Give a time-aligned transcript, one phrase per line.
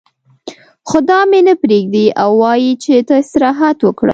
[0.89, 4.09] خو دا مې نه پرېږدي او وايي چې ته استراحت وکړه.